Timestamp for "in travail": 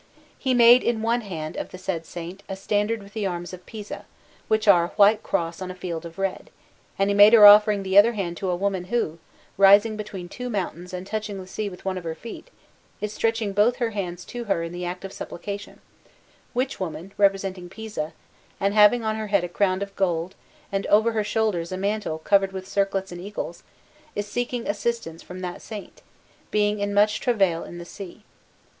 27.19-27.63